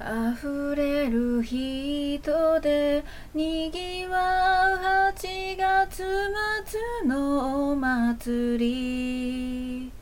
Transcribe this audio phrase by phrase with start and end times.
[0.00, 3.04] 溢れる人で
[3.34, 6.02] にぎわう8月
[6.64, 9.92] 末のお祭り。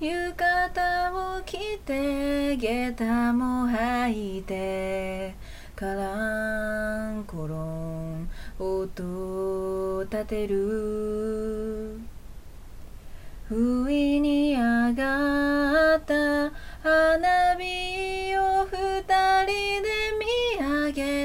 [0.00, 5.34] 浴衣を着て下駄も履いて
[5.76, 8.28] カランコロン
[8.58, 11.81] 音を立てる。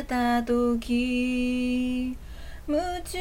[0.03, 2.17] た時
[2.67, 3.17] 夢中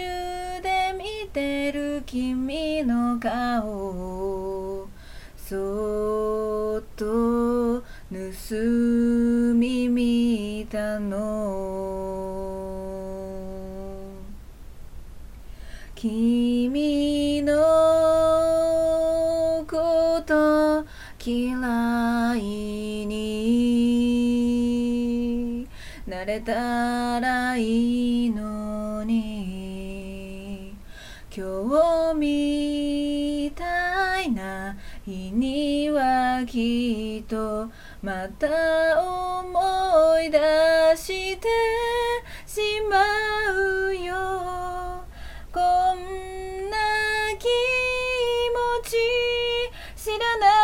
[0.62, 4.88] で見てる君の顔を
[5.36, 7.84] そっと盗
[9.54, 12.16] み見たの。
[15.94, 17.54] 君の
[19.66, 20.84] こと
[21.24, 22.85] 嫌い
[26.26, 30.74] れたらいいのに
[31.34, 37.70] 今日みたいな日にはきっと
[38.02, 38.48] また
[39.00, 40.38] 思い出
[40.96, 41.48] して
[42.44, 42.60] し
[42.90, 42.98] ま
[43.52, 44.14] うよ。
[45.52, 45.94] こん
[46.68, 46.76] な
[47.38, 48.96] 気持ち
[49.94, 50.55] 知らなき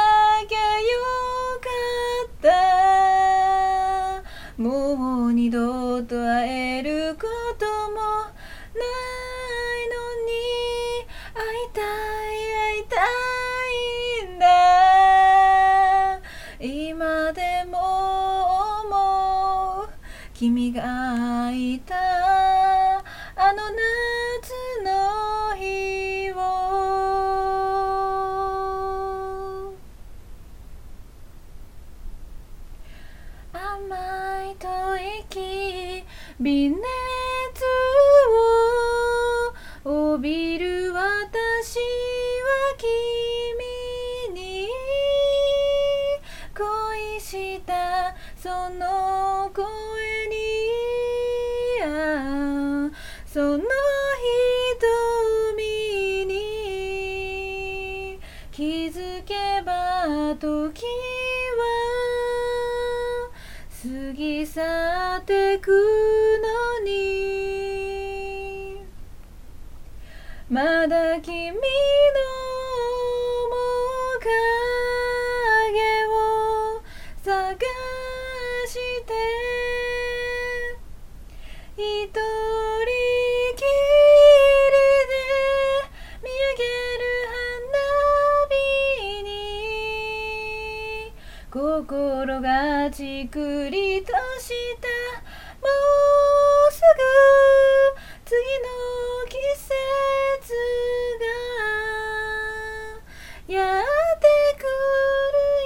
[4.59, 7.27] もう二度と会えるこ
[7.59, 9.95] ともないの
[10.27, 10.31] に
[11.35, 12.35] 会いたい
[12.77, 12.97] 会いた
[14.25, 14.47] いんだ
[16.61, 17.79] 今でも
[18.83, 19.89] 思う
[20.35, 24.53] 君がいたあの夏
[24.85, 26.37] の日を
[33.55, 34.22] 甘い
[35.29, 36.05] 吐息
[36.39, 36.77] 微熱
[39.85, 41.83] を帯びる私は
[44.29, 44.69] 君に
[46.57, 49.65] 恋したその声
[50.29, 50.35] に
[53.27, 53.65] その
[55.57, 58.19] 瞳に
[58.51, 60.85] 気づけば時
[63.83, 64.63] 過ぎ去
[65.17, 68.81] ってくのに。
[70.49, 71.59] まだ君の面
[74.21, 74.31] 影
[76.07, 76.81] を
[77.25, 77.59] 探
[78.69, 79.13] して。
[81.77, 82.09] 愛
[91.53, 94.07] 心がちくりと
[94.41, 94.49] し
[94.81, 94.89] た。
[95.61, 95.69] も
[96.67, 98.71] うすぐ次の
[99.29, 99.69] 季節
[103.47, 103.85] がやっ
[104.19, 104.25] て
[104.57, 104.65] く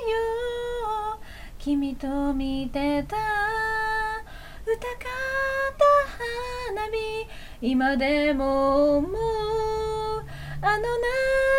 [0.02, 1.22] るよ。
[1.56, 3.16] 君と見てた。
[4.66, 4.90] 歌か
[5.70, 5.84] った
[6.74, 6.98] 花火
[7.62, 9.14] 今でも思う。
[10.62, 11.55] あの夏